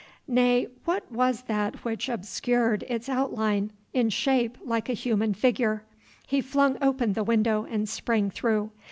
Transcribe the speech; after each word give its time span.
Nay, 0.27 0.65
what 0.85 1.11
was 1.11 1.43
that 1.43 1.85
which 1.85 2.09
obscured 2.09 2.83
its 2.89 3.07
outline, 3.07 3.71
in 3.93 4.09
shape 4.09 4.57
like 4.65 4.89
a 4.89 4.93
human 4.93 5.35
figure? 5.35 5.83
He 6.25 6.41
flung 6.41 6.79
open 6.81 7.13
the 7.13 7.23
window 7.23 7.67
and 7.69 7.87
sprang 7.87 8.31
through. 8.31 8.71